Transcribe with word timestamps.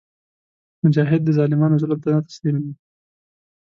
مجاهد 0.83 1.21
د 1.23 1.29
ظالمانو 1.37 1.79
ظلم 1.81 1.99
ته 2.03 2.09
نه 2.13 2.21
تسلیمیږي. 2.27 2.73